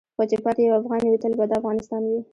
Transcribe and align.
څو 0.17 0.23
چې 0.29 0.37
پاتې 0.43 0.61
یو 0.63 0.77
افغان 0.79 1.01
وې 1.03 1.19
تل 1.23 1.33
به 1.37 1.45
دا 1.51 1.55
افغانستان 1.59 2.01
وې. 2.05 2.19